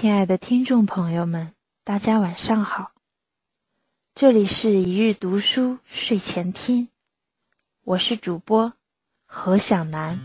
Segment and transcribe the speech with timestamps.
[0.00, 2.92] 亲爱的听众朋友们，大家晚上好。
[4.14, 6.86] 这里是一日读书睡前听，
[7.82, 8.74] 我是主播
[9.26, 10.20] 何小楠。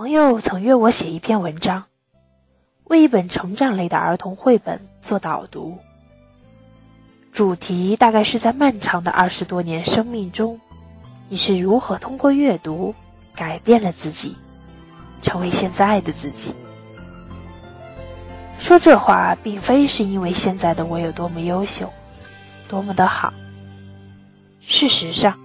[0.00, 1.84] 朋友曾约我写一篇文章，
[2.84, 5.76] 为一本成长类的儿童绘本做导读。
[7.34, 10.58] 主题大概是在漫长的二十多年生命中，
[11.28, 12.94] 你是如何通过阅读
[13.34, 14.38] 改变了自己，
[15.20, 16.54] 成为现在的自己。
[18.58, 21.92] 说这话，并非是因为现在的我有多么优秀，
[22.70, 23.34] 多么的好。
[24.62, 25.38] 事实上，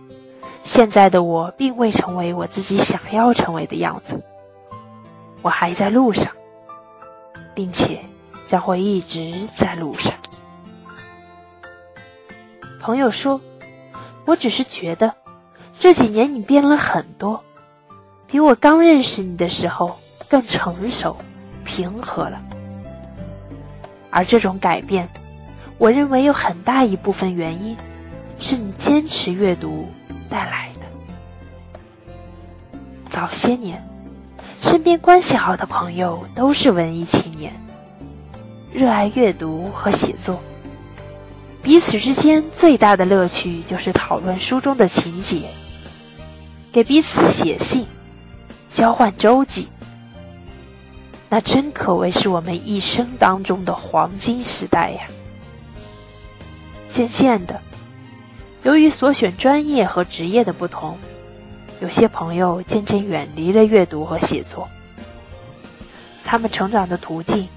[0.64, 4.24] 现在的我并未成为我自己想要成为的样子。
[5.46, 6.34] 我还在路上，
[7.54, 8.04] 并且
[8.48, 10.12] 将会一直在路上。
[12.82, 13.40] 朋友说
[14.26, 15.14] ：“我只是觉得
[15.78, 17.44] 这几年你变了很多，
[18.26, 19.96] 比我刚认识你的时候
[20.28, 21.16] 更成熟、
[21.64, 22.42] 平和了。
[24.10, 25.08] 而这种改变，
[25.78, 27.78] 我认为有很大一部分原因
[28.40, 29.88] 是你坚持阅读
[30.28, 30.88] 带来的。
[33.08, 33.80] 早些年。”
[34.66, 37.54] 身边关系好的朋友都是文艺青年，
[38.74, 40.42] 热爱阅读和写作。
[41.62, 45.44] 彼此之间最大的乐趣就是讨论书中的情节，
[46.72, 47.86] 给彼此写信，
[48.74, 49.68] 交换周记。
[51.30, 55.02] 那真可谓是我们一生当中的黄金时代呀！
[56.90, 57.62] 渐渐的，
[58.64, 60.98] 由于所选专业和职业的不同。
[61.82, 64.68] 有些朋友渐渐远离了阅读和写作，
[66.24, 67.48] 他们成长的途径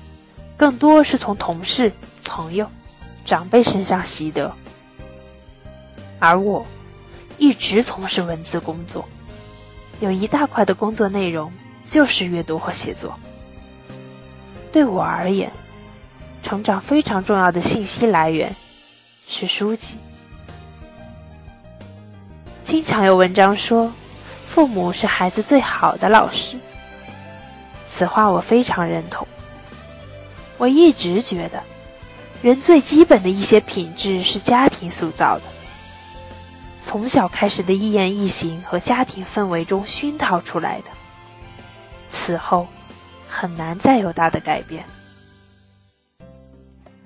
[0.57, 1.93] 更多是从同事、
[2.25, 2.69] 朋友、
[3.25, 4.53] 长辈身上习得，
[6.19, 6.67] 而我
[7.39, 9.05] 一直从事文字工作，
[10.01, 11.53] 有一大块的工作内容
[11.89, 13.15] 就是阅读和写作。
[14.73, 15.51] 对我而言，
[16.43, 18.55] 成长非常重要的信息来源
[19.29, 19.97] 是书籍。
[22.65, 23.91] 经常有文章说。
[24.59, 26.59] 父母是孩子最好的老师，
[27.87, 29.25] 此话我非常认同。
[30.57, 31.63] 我一直觉得，
[32.43, 35.43] 人最基本的一些品质是家庭塑造的，
[36.83, 40.87] 从小开始的一言一行和家庭氛围中熏陶出来的，
[42.11, 42.67] 此后
[43.29, 44.85] 很难再有大的改变。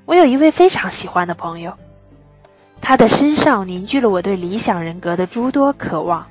[0.06, 1.76] 我有一位非常喜欢的朋友，
[2.80, 6.26] 他的身上凝聚了我对理想人格的诸多渴望。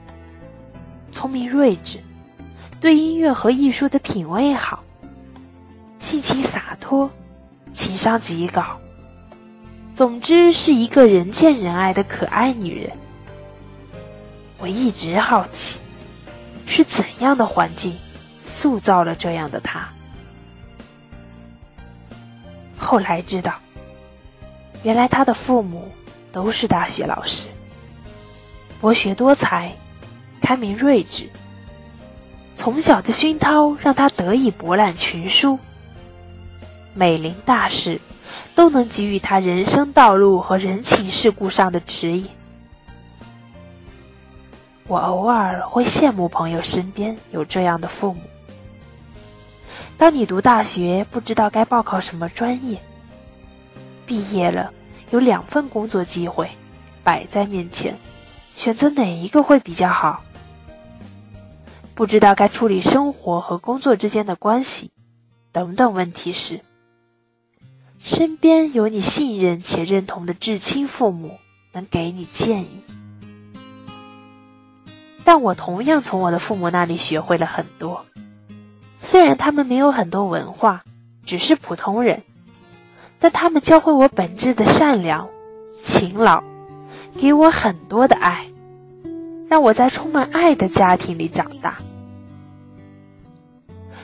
[1.12, 2.00] 聪明睿智，
[2.80, 4.84] 对音乐和艺术的品味好，
[6.00, 7.10] 性情洒脱，
[7.74, 8.80] 情商极高。
[9.94, 12.92] 总之是一个人见人爱的可爱女人。
[14.58, 15.80] 我一直好奇，
[16.66, 17.98] 是怎样的环境
[18.46, 19.90] 塑造了这样的她。
[22.78, 23.56] 后来知道，
[24.84, 25.92] 原来她的父母
[26.32, 27.48] 都是大学老师，
[28.80, 29.76] 博学多才。
[30.52, 31.30] 开明睿智，
[32.56, 35.58] 从小的熏陶让他得以博览群书，
[36.94, 38.02] 美龄大事
[38.54, 42.28] 都能给予他人生道路和人情世故上的指引。
[44.88, 48.20] 我偶尔会羡慕朋友身边有这样的父母。
[49.98, 52.78] 当你读大学不知道该报考什么专业，
[54.06, 54.74] 毕业了
[55.12, 56.52] 有两份工作机会
[57.06, 57.98] 摆在面前，
[58.54, 60.22] 选择哪一个会比较好？
[61.94, 64.92] 不知道该处理生活和工作之间的关系，
[65.52, 66.62] 等等问题时，
[68.00, 71.38] 身边有你信任且认同的至亲父母
[71.74, 72.84] 能给你建议。
[75.24, 78.06] 但我同样从我的父母那里学会了很多，
[78.98, 80.84] 虽然他们没有很多文化，
[81.26, 82.24] 只是普通人，
[83.20, 85.30] 但他们教会我本质的善良、
[85.84, 86.44] 勤劳，
[87.20, 88.51] 给我很多的爱。
[89.52, 91.78] 让我在充满爱的家庭里长大。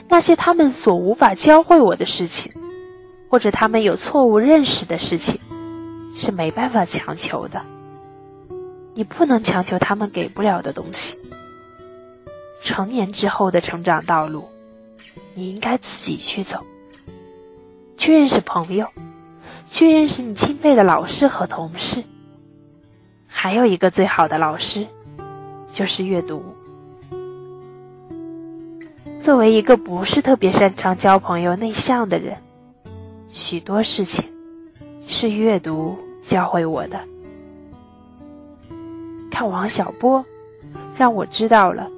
[0.06, 2.52] 那些他们所无法教会我的事情，
[3.30, 5.40] 或者他们有错误认识的事情，
[6.14, 7.64] 是没办法强求的。
[8.92, 11.16] 你不能强求他们给不了的东西。
[12.60, 14.46] 成年之后的成长道路，
[15.32, 16.62] 你应该自己去走。
[17.96, 18.86] 去认识朋友，
[19.70, 22.04] 去认识你钦佩的老师和同事。
[23.26, 24.86] 还有一个最好的老师。
[25.72, 26.42] 就是阅读，
[29.20, 32.36] 作为一个不是特别擅长交朋友、内向的人，
[33.30, 34.24] 许多事情
[35.06, 37.00] 是阅读教会我的。
[39.30, 40.24] 看王小波，
[40.96, 41.88] 让我知道了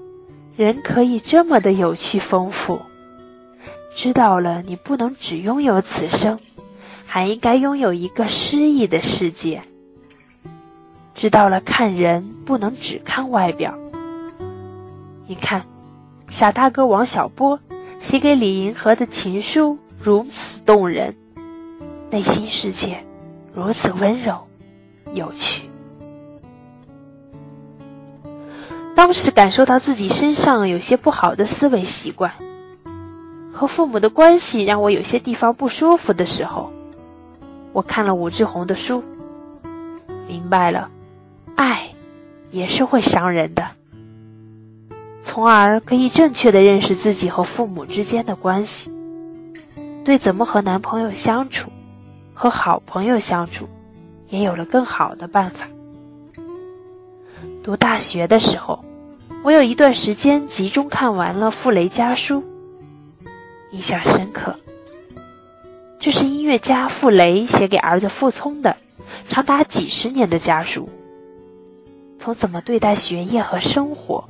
[0.56, 2.78] 人可以这么的有趣丰富，
[3.94, 6.38] 知道了你不能只拥有此生，
[7.06, 9.62] 还应该拥有一个诗意的世界。
[11.20, 13.74] 知道了看人不能只看外表。
[15.26, 15.66] 你看。
[16.30, 17.58] 傻大哥王小波
[17.98, 21.16] 写给李银河的情书如此动人，
[22.08, 23.04] 内心世界
[23.52, 24.46] 如此温柔、
[25.12, 25.68] 有趣。
[28.94, 32.32] 当时感受到自己身上有些不好的思维习惯，
[33.52, 36.70] 和父母的关系让我有些地方不舒服的时候，
[37.72, 39.02] 我看了武志红的书，
[40.28, 40.88] 明白了，
[41.60, 41.92] 爱
[42.50, 43.66] 也是会伤人的。
[45.20, 48.90] 从而可以正确的认识自己和父母之间的关系，
[50.02, 51.70] 对怎么和男朋友相处，
[52.32, 53.68] 和好朋友相处，
[54.30, 55.68] 也有了更好的办法。
[57.62, 58.82] 读大学的时候，
[59.42, 62.42] 我有一段时间集中看完了傅雷家书，
[63.70, 64.58] 印象深刻。
[65.98, 68.74] 这是音乐家傅雷写给儿子傅聪的，
[69.28, 70.88] 长达几十年的家书，
[72.20, 74.22] 从怎么对待学业和生活。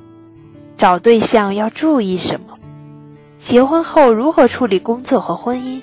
[0.79, 2.57] 找对象要注意什么？
[3.41, 5.83] 结婚后如何处理工作和婚姻？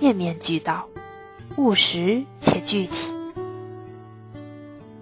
[0.00, 0.84] 面面俱到，
[1.56, 3.12] 务实且具体。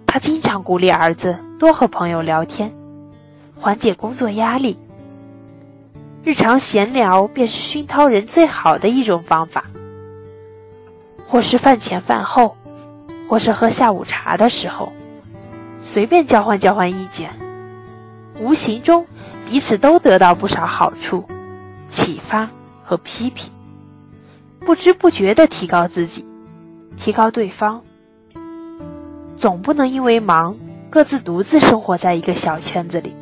[0.05, 2.71] 他经常鼓励儿子多和朋友聊天，
[3.59, 4.77] 缓解工作压力。
[6.23, 9.65] 日常闲聊便是熏陶人最好的一种方法。
[11.27, 12.55] 或是饭前饭后，
[13.27, 14.93] 或是喝下午茶的时候，
[15.81, 17.31] 随便交换交换意见。
[18.39, 19.05] 无形中，
[19.47, 21.25] 彼此都得到不少好处、
[21.89, 22.49] 启发
[22.83, 23.51] 和批评，
[24.59, 26.25] 不知不觉地提高自己，
[26.97, 27.81] 提高对方。
[29.37, 30.55] 总不能因为忙，
[30.89, 33.13] 各自独自生活在一个小圈子里。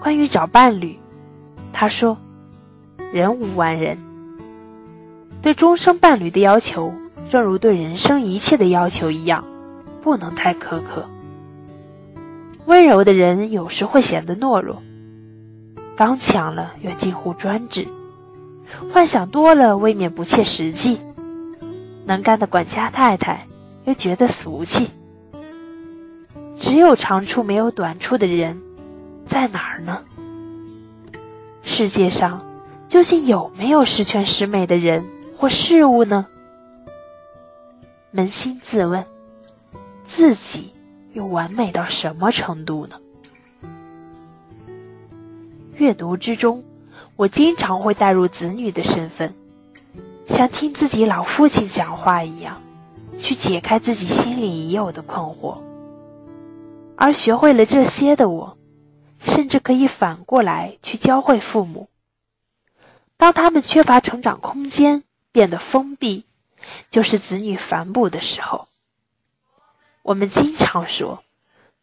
[0.00, 0.98] 关于找伴侣，
[1.72, 2.18] 他说
[3.12, 3.98] ：“人无完人，
[5.40, 6.92] 对终生伴侣的要求，
[7.32, 9.42] 正如对人生一切的要求一样，
[10.02, 11.08] 不能太苛刻。”
[12.68, 14.82] 温柔的人有时会显得懦弱，
[15.96, 17.88] 刚强了又近乎专制，
[18.92, 21.00] 幻想多了未免不切实际。
[22.04, 23.46] 能干的管家太太
[23.86, 24.90] 又觉得俗气。
[26.54, 28.60] 只有长处没有短处的人，
[29.24, 30.02] 在哪儿呢？
[31.62, 32.44] 世界上
[32.88, 35.02] 究竟有没有十全十美的人
[35.38, 36.26] 或事物呢？
[38.14, 39.04] 扪心自问，
[40.04, 40.72] 自己。
[41.14, 42.98] 又完美到什么程度呢？
[45.76, 46.64] 阅读之中，
[47.16, 49.34] 我经常会带入子女的身份，
[50.26, 52.62] 像听自己老父亲讲话一样，
[53.18, 55.58] 去解开自己心里已有的困惑。
[56.96, 58.56] 而学会了这些的我，
[59.18, 61.90] 甚至可以反过来去教会父母：
[63.18, 66.24] 当他们缺乏成长空间，变得封闭，
[66.90, 68.68] 就是子女反哺的时候。
[70.02, 71.22] 我们经常说，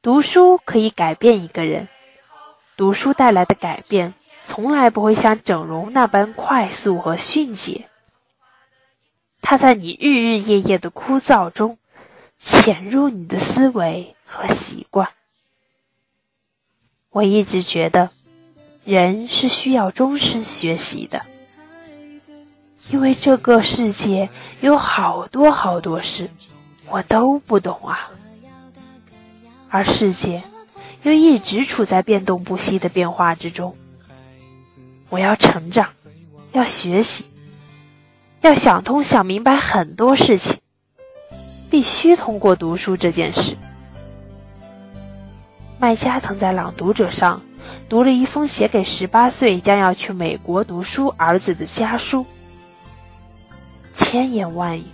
[0.02, 1.88] 读书可以改变一个人，
[2.76, 4.14] 读书带来的改变
[4.46, 7.88] 从来不会像整容那般快速和迅捷。
[9.42, 11.78] 它在你日日夜夜的枯燥中，
[12.38, 15.10] 潜入你的思维和习惯。
[17.10, 18.12] 我一直觉得，
[18.84, 21.26] 人是需要终身学习的，
[22.90, 24.30] 因为这个世界
[24.62, 26.30] 有好多好多事。
[26.92, 28.10] 我都不懂啊，
[29.70, 30.42] 而世界
[31.04, 33.78] 又一直处在变动不息的变化之中。
[35.10, 35.90] 我要成长，
[36.52, 37.26] 要学习，
[38.42, 40.58] 要想通、想明白很多事情，
[41.70, 43.56] 必须通过读书这件事。
[45.78, 47.44] 麦家曾在《朗读者》上
[47.88, 52.26] 读了一封写给十八岁将要去美国读书儿子的家书，
[54.00, 54.86] 千言万语。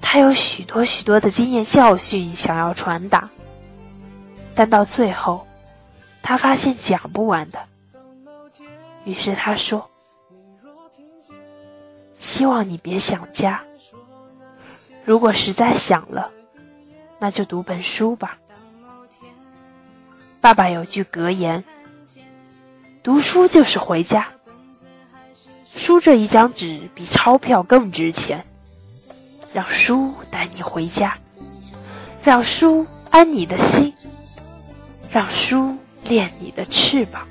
[0.00, 3.28] 他有许多许多的经验教训想要传达，
[4.54, 5.46] 但到最后，
[6.22, 7.60] 他发现讲不完的。
[9.04, 9.88] 于是他说
[12.18, 13.62] ：“希望你别想家。
[15.04, 16.30] 如果实在想了，
[17.18, 18.38] 那就读本书吧。”
[20.40, 21.62] 爸爸有句格言
[23.04, 24.26] ：“读书就是回家。”
[25.80, 28.44] 书这一张纸比钞票更值钱。
[29.54, 31.16] 让书带你回家，
[32.22, 33.94] 让书安你的心，
[35.10, 37.26] 让书练你的翅膀。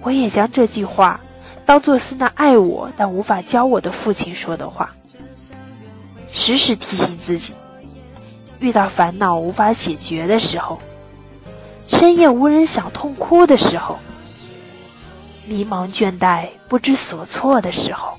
[0.00, 1.20] 我也将这句话
[1.66, 4.94] 当作是那爱我但无法教我的父亲说的话，
[6.32, 7.52] 时时提醒自己：
[8.60, 10.80] 遇到烦恼无法解决的时候，
[11.86, 13.98] 深夜无人想痛哭的时候，
[15.46, 18.18] 迷茫倦怠不知所措的时候，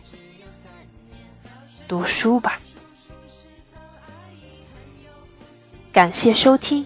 [1.88, 2.60] 读书吧。
[5.94, 6.86] 感谢收听，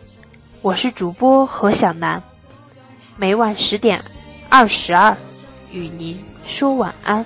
[0.61, 2.21] 我是主播何小楠，
[3.15, 4.01] 每晚十点
[4.49, 5.15] 二十二
[5.71, 7.25] 与您说晚安。